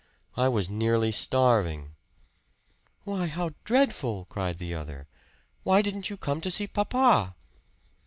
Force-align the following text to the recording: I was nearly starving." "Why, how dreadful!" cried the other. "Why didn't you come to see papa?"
I 0.35 0.47
was 0.47 0.67
nearly 0.67 1.11
starving." 1.11 1.91
"Why, 3.03 3.27
how 3.27 3.51
dreadful!" 3.63 4.25
cried 4.25 4.57
the 4.57 4.73
other. 4.73 5.05
"Why 5.61 5.83
didn't 5.83 6.09
you 6.09 6.17
come 6.17 6.41
to 6.41 6.49
see 6.49 6.65
papa?" 6.65 7.35